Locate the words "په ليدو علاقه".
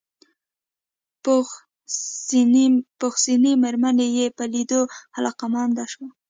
4.37-5.45